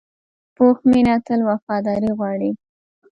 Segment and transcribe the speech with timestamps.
[0.55, 2.51] پوخ مینه تل وفاداري غواړي